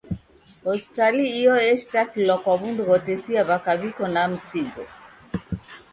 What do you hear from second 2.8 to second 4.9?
ghotesa w'aka w'iko na misigo.